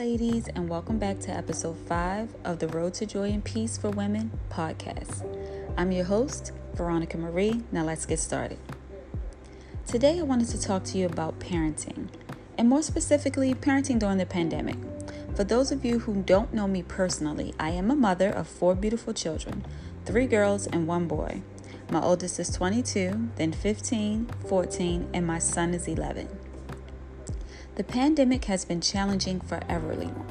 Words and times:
ladies, 0.00 0.48
and 0.48 0.66
welcome 0.66 0.98
back 0.98 1.20
to 1.20 1.30
episode 1.30 1.76
5 1.86 2.34
of 2.46 2.58
the 2.58 2.68
Road 2.68 2.94
to 2.94 3.04
Joy 3.04 3.28
and 3.32 3.44
Peace 3.44 3.76
for 3.76 3.90
Women 3.90 4.30
podcast. 4.48 5.26
I'm 5.76 5.92
your 5.92 6.06
host, 6.06 6.52
Veronica 6.72 7.18
Marie. 7.18 7.62
Now, 7.70 7.84
let's 7.84 8.06
get 8.06 8.18
started. 8.18 8.56
Today, 9.86 10.18
I 10.18 10.22
wanted 10.22 10.48
to 10.48 10.58
talk 10.58 10.84
to 10.84 10.96
you 10.96 11.04
about 11.04 11.38
parenting, 11.38 12.08
and 12.56 12.66
more 12.66 12.82
specifically, 12.82 13.54
parenting 13.54 13.98
during 13.98 14.16
the 14.16 14.24
pandemic. 14.24 14.78
For 15.36 15.44
those 15.44 15.70
of 15.70 15.84
you 15.84 15.98
who 15.98 16.22
don't 16.22 16.54
know 16.54 16.66
me 16.66 16.82
personally, 16.82 17.52
I 17.60 17.68
am 17.68 17.90
a 17.90 17.94
mother 17.94 18.30
of 18.30 18.48
four 18.48 18.74
beautiful 18.74 19.12
children 19.12 19.66
three 20.06 20.26
girls 20.26 20.66
and 20.66 20.86
one 20.86 21.08
boy. 21.08 21.42
My 21.90 22.00
oldest 22.00 22.40
is 22.40 22.48
22, 22.48 23.32
then 23.36 23.52
15, 23.52 24.30
14, 24.48 25.10
and 25.12 25.26
my 25.26 25.38
son 25.38 25.74
is 25.74 25.86
11. 25.86 26.39
The 27.80 27.84
pandemic 27.84 28.44
has 28.44 28.66
been 28.66 28.82
challenging 28.82 29.40
for 29.40 29.58
everyone, 29.66 30.26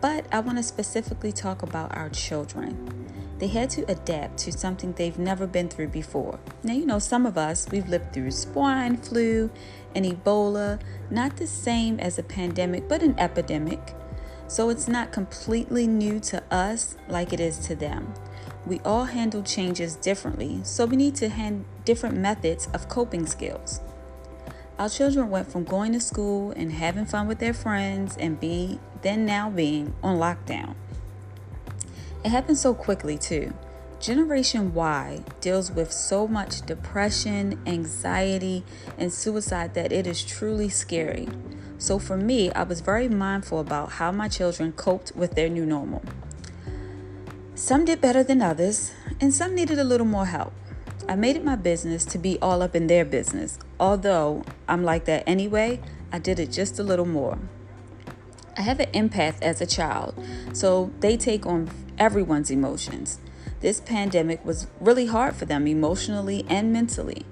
but 0.00 0.24
I 0.30 0.38
want 0.38 0.58
to 0.58 0.62
specifically 0.62 1.32
talk 1.32 1.62
about 1.62 1.96
our 1.96 2.08
children. 2.08 3.10
They 3.40 3.48
had 3.48 3.68
to 3.70 3.90
adapt 3.90 4.38
to 4.44 4.52
something 4.52 4.92
they've 4.92 5.18
never 5.18 5.48
been 5.48 5.68
through 5.68 5.88
before. 5.88 6.38
Now, 6.62 6.74
you 6.74 6.86
know, 6.86 7.00
some 7.00 7.26
of 7.26 7.36
us, 7.36 7.66
we've 7.72 7.88
lived 7.88 8.12
through 8.12 8.30
swine 8.30 8.96
flu 8.96 9.50
and 9.96 10.06
Ebola, 10.06 10.80
not 11.10 11.36
the 11.36 11.48
same 11.48 11.98
as 11.98 12.16
a 12.16 12.22
pandemic, 12.22 12.88
but 12.88 13.02
an 13.02 13.18
epidemic. 13.18 13.96
So 14.46 14.70
it's 14.70 14.86
not 14.86 15.10
completely 15.10 15.88
new 15.88 16.20
to 16.30 16.40
us 16.54 16.96
like 17.08 17.32
it 17.32 17.40
is 17.40 17.58
to 17.66 17.74
them. 17.74 18.14
We 18.66 18.78
all 18.84 19.06
handle 19.06 19.42
changes 19.42 19.96
differently, 19.96 20.60
so 20.62 20.86
we 20.86 20.94
need 20.94 21.16
to 21.16 21.28
hand 21.28 21.64
different 21.84 22.18
methods 22.18 22.68
of 22.72 22.88
coping 22.88 23.26
skills. 23.26 23.80
Our 24.78 24.88
children 24.88 25.28
went 25.28 25.50
from 25.50 25.64
going 25.64 25.92
to 25.94 26.00
school 26.00 26.52
and 26.52 26.70
having 26.70 27.04
fun 27.04 27.26
with 27.26 27.40
their 27.40 27.52
friends 27.52 28.16
and 28.16 28.38
be 28.38 28.78
then 29.02 29.26
now 29.26 29.50
being 29.50 29.92
on 30.04 30.18
lockdown. 30.18 30.76
It 32.24 32.28
happened 32.28 32.58
so 32.58 32.74
quickly 32.74 33.18
too. 33.18 33.52
Generation 33.98 34.74
Y 34.74 35.24
deals 35.40 35.72
with 35.72 35.90
so 35.90 36.28
much 36.28 36.62
depression, 36.62 37.60
anxiety, 37.66 38.64
and 38.96 39.12
suicide 39.12 39.74
that 39.74 39.90
it 39.90 40.06
is 40.06 40.22
truly 40.22 40.68
scary. 40.68 41.28
So 41.78 41.98
for 41.98 42.16
me, 42.16 42.52
I 42.52 42.62
was 42.62 42.80
very 42.80 43.08
mindful 43.08 43.58
about 43.58 43.92
how 43.92 44.12
my 44.12 44.28
children 44.28 44.70
coped 44.72 45.10
with 45.16 45.34
their 45.34 45.48
new 45.48 45.66
normal. 45.66 46.02
Some 47.56 47.84
did 47.84 48.00
better 48.00 48.22
than 48.22 48.40
others, 48.40 48.92
and 49.20 49.34
some 49.34 49.56
needed 49.56 49.80
a 49.80 49.84
little 49.84 50.06
more 50.06 50.26
help. 50.26 50.52
I 51.08 51.16
made 51.16 51.36
it 51.36 51.44
my 51.44 51.56
business 51.56 52.04
to 52.04 52.18
be 52.18 52.38
all 52.42 52.60
up 52.60 52.76
in 52.76 52.86
their 52.86 53.04
business. 53.06 53.58
Although 53.80 54.44
I'm 54.68 54.84
like 54.84 55.06
that 55.06 55.24
anyway, 55.26 55.80
I 56.12 56.18
did 56.18 56.38
it 56.38 56.52
just 56.52 56.78
a 56.78 56.82
little 56.82 57.06
more. 57.06 57.38
I 58.58 58.60
have 58.60 58.78
an 58.78 58.90
empath 58.92 59.40
as 59.40 59.62
a 59.62 59.66
child, 59.66 60.14
so 60.52 60.90
they 61.00 61.16
take 61.16 61.46
on 61.46 61.70
everyone's 61.96 62.50
emotions. 62.50 63.20
This 63.60 63.80
pandemic 63.80 64.44
was 64.44 64.66
really 64.80 65.06
hard 65.06 65.34
for 65.34 65.46
them 65.46 65.66
emotionally 65.66 66.44
and 66.46 66.72
mentally. 66.72 67.24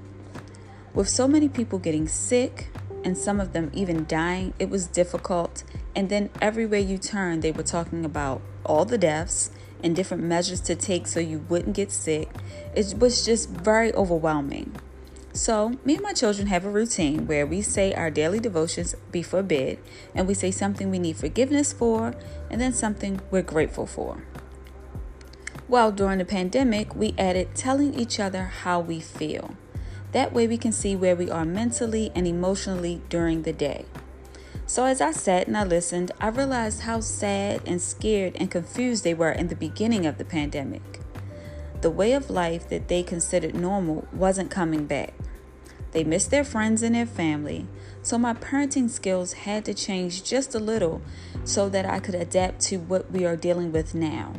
With 0.95 1.09
so 1.09 1.29
many 1.29 1.49
people 1.49 1.79
getting 1.79 2.09
sick 2.09 2.69
and 3.05 3.19
some 3.19 3.41
of 3.41 3.53
them 3.53 3.71
even 3.75 4.07
dying, 4.07 4.55
it 4.59 4.71
was 4.71 4.87
difficult. 4.87 5.65
And 5.95 6.09
then 6.09 6.31
everywhere 6.41 6.81
you 6.81 6.97
turn, 6.97 7.41
they 7.41 7.53
were 7.53 7.63
talking 7.63 8.07
about 8.07 8.41
all 8.65 8.87
the 8.87 8.97
deaths 8.97 9.51
and 9.83 9.95
different 9.95 10.23
measures 10.23 10.61
to 10.63 10.75
take 10.75 11.07
so 11.07 11.21
you 11.21 11.45
wouldn't 11.49 11.77
get 11.77 11.91
sick. 11.91 12.29
It 12.75 12.95
was 12.99 13.25
just 13.25 13.51
very 13.51 13.93
overwhelming. 13.95 14.75
So, 15.33 15.79
me 15.85 15.95
and 15.95 16.03
my 16.03 16.15
children 16.15 16.47
have 16.47 16.65
a 16.65 16.71
routine 16.71 17.27
where 17.27 17.47
we 17.47 17.61
say 17.61 17.93
our 17.93 18.11
daily 18.11 18.41
devotions 18.41 18.95
before 19.13 19.43
bed 19.43 19.79
and 20.15 20.27
we 20.27 20.33
say 20.33 20.51
something 20.51 20.91
we 20.91 20.99
need 20.99 21.19
forgiveness 21.19 21.75
for 21.75 22.15
and 22.51 22.59
then 22.59 22.73
something 22.73 23.21
we're 23.31 23.43
grateful 23.43 23.87
for. 23.87 24.23
Well, 25.69 25.93
during 25.93 26.19
the 26.19 26.25
pandemic, 26.25 26.95
we 26.95 27.15
added 27.19 27.55
telling 27.55 27.93
each 27.93 28.19
other 28.19 28.45
how 28.45 28.81
we 28.81 29.01
feel. 29.01 29.57
That 30.13 30.33
way, 30.33 30.47
we 30.47 30.57
can 30.57 30.73
see 30.73 30.97
where 30.97 31.17
we 31.17 31.31
are 31.31 31.45
mentally 31.45 32.11
and 32.15 32.27
emotionally 32.27 33.03
during 33.11 33.43
the 33.43 33.53
day. 33.53 33.85
So, 34.69 34.85
as 34.85 35.01
I 35.01 35.13
sat 35.13 35.47
and 35.47 35.57
I 35.57 35.63
listened, 35.63 36.11
I 36.21 36.29
realized 36.29 36.81
how 36.81 36.99
sad 36.99 37.63
and 37.67 37.81
scared 37.81 38.35
and 38.35 38.51
confused 38.51 39.05
they 39.05 39.15
were 39.15 39.31
in 39.31 39.47
the 39.47 39.55
beginning 39.55 40.07
of 40.07 40.19
the 40.19 40.25
pandemic. 40.25 41.01
The 41.83 41.91
way 41.91 42.13
of 42.13 42.31
life 42.31 42.69
that 42.71 42.89
they 42.89 43.05
considered 43.05 43.55
normal 43.55 44.09
wasn't 44.13 44.51
coming 44.51 44.87
back. 44.87 45.15
They 45.93 46.03
missed 46.03 46.33
their 46.33 46.43
friends 46.43 46.83
and 46.83 46.97
their 46.97 47.07
family, 47.07 47.69
so 48.03 48.19
my 48.19 48.35
parenting 48.35 48.91
skills 48.91 49.33
had 49.33 49.65
to 49.67 49.73
change 49.73 50.25
just 50.25 50.55
a 50.55 50.59
little 50.59 51.01
so 51.45 51.69
that 51.69 51.87
I 51.87 52.01
could 52.01 52.17
adapt 52.17 52.61
to 52.63 52.79
what 52.79 53.11
we 53.13 53.25
are 53.25 53.37
dealing 53.37 53.71
with 53.71 53.95
now. 53.95 54.35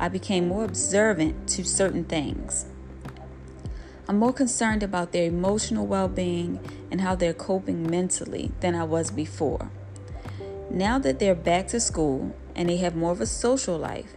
I 0.00 0.08
became 0.08 0.48
more 0.48 0.64
observant 0.64 1.48
to 1.50 1.64
certain 1.64 2.04
things. 2.04 2.66
I'm 4.08 4.18
more 4.18 4.32
concerned 4.32 4.82
about 4.84 5.12
their 5.12 5.26
emotional 5.26 5.86
well 5.86 6.08
being 6.08 6.60
and 6.90 7.00
how 7.00 7.16
they're 7.16 7.34
coping 7.34 7.90
mentally 7.90 8.52
than 8.60 8.74
I 8.74 8.84
was 8.84 9.10
before. 9.10 9.70
Now 10.70 10.98
that 11.00 11.18
they're 11.18 11.34
back 11.34 11.68
to 11.68 11.80
school 11.80 12.34
and 12.54 12.68
they 12.68 12.76
have 12.76 12.94
more 12.94 13.12
of 13.12 13.20
a 13.20 13.26
social 13.26 13.76
life, 13.76 14.16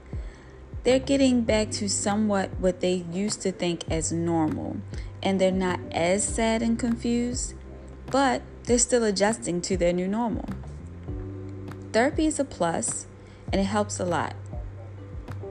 they're 0.83 0.99
getting 0.99 1.41
back 1.41 1.71
to 1.71 1.89
somewhat 1.89 2.51
what 2.59 2.81
they 2.81 3.05
used 3.11 3.41
to 3.41 3.51
think 3.51 3.83
as 3.89 4.11
normal, 4.11 4.77
and 5.21 5.41
they're 5.41 5.51
not 5.51 5.79
as 5.91 6.23
sad 6.23 6.61
and 6.61 6.79
confused, 6.79 7.53
but 8.07 8.41
they're 8.63 8.79
still 8.79 9.03
adjusting 9.03 9.61
to 9.61 9.75
their 9.75 9.91
new 9.91 10.07
normal. 10.07 10.45
Therapy 11.91 12.27
is 12.27 12.39
a 12.39 12.45
plus, 12.45 13.07
and 13.51 13.59
it 13.59 13.65
helps 13.65 13.99
a 13.99 14.05
lot. 14.05 14.35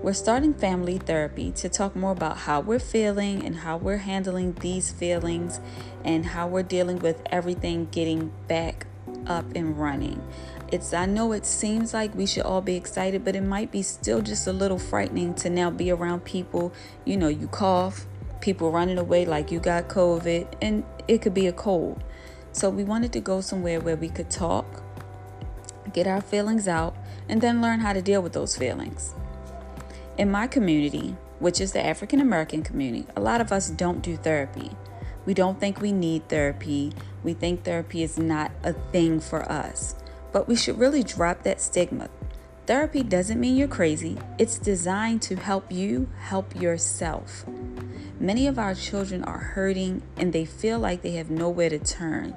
We're 0.08 0.14
starting 0.14 0.54
family 0.54 0.96
therapy 0.96 1.50
to 1.56 1.68
talk 1.68 1.94
more 1.94 2.12
about 2.12 2.38
how 2.38 2.60
we're 2.60 2.78
feeling 2.78 3.44
and 3.44 3.56
how 3.56 3.76
we're 3.76 3.98
handling 3.98 4.54
these 4.54 4.90
feelings 4.90 5.60
and 6.02 6.24
how 6.24 6.46
we're 6.46 6.62
dealing 6.62 6.98
with 7.00 7.20
everything 7.26 7.88
getting 7.90 8.32
back 8.46 8.86
up 9.26 9.44
and 9.54 9.78
running. 9.78 10.26
It's 10.72 10.94
I 10.94 11.04
know 11.04 11.32
it 11.32 11.44
seems 11.44 11.92
like 11.92 12.14
we 12.14 12.24
should 12.24 12.44
all 12.44 12.62
be 12.62 12.74
excited, 12.74 13.22
but 13.22 13.36
it 13.36 13.42
might 13.42 13.70
be 13.70 13.82
still 13.82 14.22
just 14.22 14.46
a 14.46 14.52
little 14.54 14.78
frightening 14.78 15.34
to 15.34 15.50
now 15.50 15.68
be 15.68 15.90
around 15.90 16.24
people, 16.24 16.72
you 17.04 17.18
know, 17.18 17.28
you 17.28 17.46
cough, 17.46 18.06
people 18.40 18.70
running 18.70 18.96
away 18.96 19.26
like 19.26 19.52
you 19.52 19.60
got 19.60 19.88
COVID, 19.88 20.54
and 20.62 20.84
it 21.06 21.20
could 21.20 21.34
be 21.34 21.48
a 21.48 21.52
cold. 21.52 22.02
So 22.52 22.70
we 22.70 22.82
wanted 22.82 23.12
to 23.12 23.20
go 23.20 23.42
somewhere 23.42 23.78
where 23.78 23.96
we 23.96 24.08
could 24.08 24.30
talk, 24.30 24.82
get 25.92 26.06
our 26.06 26.22
feelings 26.22 26.66
out, 26.66 26.96
and 27.28 27.42
then 27.42 27.60
learn 27.60 27.80
how 27.80 27.92
to 27.92 28.00
deal 28.00 28.22
with 28.22 28.32
those 28.32 28.56
feelings. 28.56 29.14
In 30.18 30.32
my 30.32 30.48
community, 30.48 31.16
which 31.38 31.60
is 31.60 31.70
the 31.70 31.86
African 31.86 32.20
American 32.20 32.64
community, 32.64 33.06
a 33.14 33.20
lot 33.20 33.40
of 33.40 33.52
us 33.52 33.70
don't 33.70 34.02
do 34.02 34.16
therapy. 34.16 34.72
We 35.24 35.32
don't 35.32 35.60
think 35.60 35.80
we 35.80 35.92
need 35.92 36.28
therapy. 36.28 36.92
We 37.22 37.34
think 37.34 37.62
therapy 37.62 38.02
is 38.02 38.18
not 38.18 38.50
a 38.64 38.72
thing 38.72 39.20
for 39.20 39.48
us. 39.48 39.94
But 40.32 40.48
we 40.48 40.56
should 40.56 40.76
really 40.76 41.04
drop 41.04 41.44
that 41.44 41.60
stigma. 41.60 42.08
Therapy 42.66 43.04
doesn't 43.04 43.38
mean 43.38 43.56
you're 43.56 43.68
crazy, 43.68 44.18
it's 44.38 44.58
designed 44.58 45.22
to 45.22 45.36
help 45.36 45.70
you 45.70 46.08
help 46.18 46.60
yourself. 46.60 47.44
Many 48.18 48.48
of 48.48 48.58
our 48.58 48.74
children 48.74 49.22
are 49.22 49.38
hurting 49.38 50.02
and 50.16 50.32
they 50.32 50.44
feel 50.44 50.80
like 50.80 51.02
they 51.02 51.12
have 51.12 51.30
nowhere 51.30 51.70
to 51.70 51.78
turn. 51.78 52.36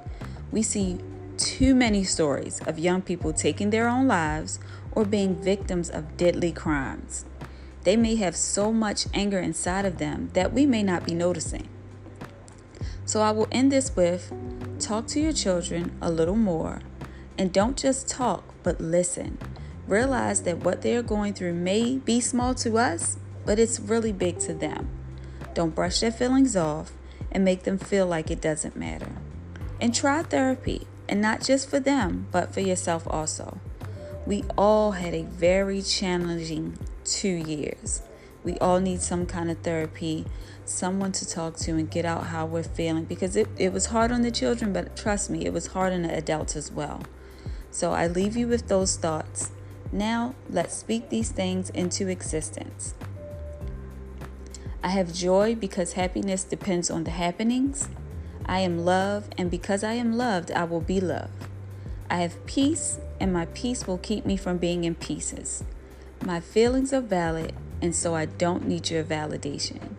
We 0.52 0.62
see 0.62 1.00
too 1.36 1.74
many 1.74 2.04
stories 2.04 2.60
of 2.64 2.78
young 2.78 3.02
people 3.02 3.32
taking 3.32 3.70
their 3.70 3.88
own 3.88 4.06
lives 4.06 4.60
or 4.92 5.04
being 5.04 5.34
victims 5.34 5.90
of 5.90 6.16
deadly 6.16 6.52
crimes. 6.52 7.24
They 7.84 7.96
may 7.96 8.16
have 8.16 8.36
so 8.36 8.72
much 8.72 9.06
anger 9.12 9.40
inside 9.40 9.84
of 9.84 9.98
them 9.98 10.30
that 10.34 10.52
we 10.52 10.66
may 10.66 10.82
not 10.82 11.04
be 11.04 11.14
noticing. 11.14 11.68
So 13.04 13.20
I 13.20 13.30
will 13.32 13.48
end 13.50 13.72
this 13.72 13.94
with 13.94 14.32
talk 14.78 15.06
to 15.08 15.20
your 15.20 15.32
children 15.32 15.96
a 16.00 16.10
little 16.10 16.36
more 16.36 16.80
and 17.38 17.52
don't 17.52 17.76
just 17.76 18.08
talk, 18.08 18.44
but 18.62 18.80
listen. 18.80 19.38
Realize 19.86 20.42
that 20.42 20.58
what 20.58 20.82
they 20.82 20.94
are 20.96 21.02
going 21.02 21.34
through 21.34 21.54
may 21.54 21.96
be 21.98 22.20
small 22.20 22.54
to 22.56 22.78
us, 22.78 23.18
but 23.44 23.58
it's 23.58 23.80
really 23.80 24.12
big 24.12 24.38
to 24.40 24.54
them. 24.54 24.88
Don't 25.54 25.74
brush 25.74 26.00
their 26.00 26.12
feelings 26.12 26.56
off 26.56 26.92
and 27.30 27.44
make 27.44 27.64
them 27.64 27.78
feel 27.78 28.06
like 28.06 28.30
it 28.30 28.40
doesn't 28.40 28.76
matter. 28.76 29.12
And 29.80 29.94
try 29.94 30.22
therapy, 30.22 30.86
and 31.08 31.20
not 31.20 31.42
just 31.42 31.68
for 31.68 31.80
them, 31.80 32.28
but 32.30 32.54
for 32.54 32.60
yourself 32.60 33.06
also. 33.08 33.58
We 34.24 34.44
all 34.56 34.92
had 34.92 35.14
a 35.14 35.24
very 35.24 35.82
challenging 35.82 36.78
two 37.04 37.28
years. 37.28 38.02
We 38.44 38.58
all 38.58 38.80
need 38.80 39.02
some 39.02 39.26
kind 39.26 39.50
of 39.50 39.58
therapy, 39.58 40.26
someone 40.64 41.12
to 41.12 41.28
talk 41.28 41.56
to 41.58 41.72
and 41.72 41.90
get 41.90 42.04
out 42.04 42.28
how 42.28 42.46
we're 42.46 42.62
feeling 42.62 43.04
because 43.04 43.36
it, 43.36 43.48
it 43.56 43.72
was 43.72 43.86
hard 43.86 44.12
on 44.12 44.22
the 44.22 44.30
children, 44.30 44.72
but 44.72 44.96
trust 44.96 45.30
me, 45.30 45.44
it 45.44 45.52
was 45.52 45.68
hard 45.68 45.92
on 45.92 46.02
the 46.02 46.14
adults 46.14 46.56
as 46.56 46.70
well. 46.70 47.02
So 47.70 47.92
I 47.92 48.06
leave 48.06 48.36
you 48.36 48.46
with 48.46 48.68
those 48.68 48.96
thoughts. 48.96 49.50
Now, 49.90 50.34
let's 50.48 50.74
speak 50.74 51.08
these 51.08 51.30
things 51.30 51.70
into 51.70 52.08
existence. 52.08 52.94
I 54.82 54.88
have 54.88 55.12
joy 55.12 55.54
because 55.54 55.92
happiness 55.92 56.44
depends 56.44 56.90
on 56.90 57.04
the 57.04 57.10
happenings. 57.10 57.88
I 58.46 58.60
am 58.60 58.84
love, 58.84 59.28
and 59.38 59.50
because 59.50 59.84
I 59.84 59.92
am 59.92 60.16
loved, 60.16 60.50
I 60.50 60.64
will 60.64 60.80
be 60.80 61.00
loved. 61.00 61.46
I 62.10 62.16
have 62.16 62.44
peace, 62.46 62.98
and 63.22 63.32
my 63.32 63.46
peace 63.54 63.86
will 63.86 63.98
keep 63.98 64.26
me 64.26 64.36
from 64.36 64.58
being 64.58 64.82
in 64.82 64.96
pieces. 64.96 65.62
My 66.24 66.40
feelings 66.40 66.92
are 66.92 67.00
valid, 67.00 67.52
and 67.80 67.94
so 67.94 68.16
I 68.16 68.26
don't 68.26 68.66
need 68.66 68.90
your 68.90 69.04
validation. 69.04 69.94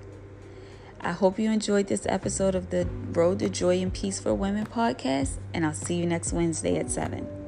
I 0.99 1.13
hope 1.13 1.39
you 1.39 1.49
enjoyed 1.49 1.87
this 1.87 2.05
episode 2.05 2.53
of 2.53 2.69
the 2.69 2.85
Road 3.13 3.39
to 3.39 3.47
Joy 3.47 3.81
and 3.81 3.93
Peace 3.93 4.19
for 4.19 4.33
Women 4.33 4.65
podcast, 4.65 5.37
and 5.53 5.65
I'll 5.65 5.73
see 5.73 5.95
you 5.95 6.05
next 6.05 6.33
Wednesday 6.33 6.75
at 6.75 6.91
7. 6.91 7.42